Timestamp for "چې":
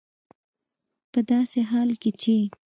2.21-2.35